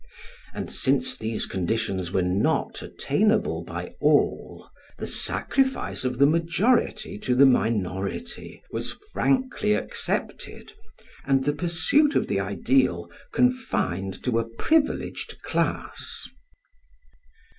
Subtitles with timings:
[0.55, 7.35] And since these conditions were not attainable by all, the sacrifice of the majority to
[7.35, 10.73] the minority was frankly accepted
[11.23, 16.27] and the pursuit of the ideal confined to a privileged class.